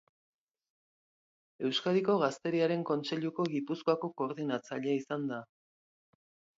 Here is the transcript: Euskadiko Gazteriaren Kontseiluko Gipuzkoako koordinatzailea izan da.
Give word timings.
Euskadiko 1.69 2.17
Gazteriaren 2.25 2.87
Kontseiluko 2.93 3.49
Gipuzkoako 3.55 4.13
koordinatzailea 4.19 5.01
izan 5.07 5.33
da. 5.35 5.43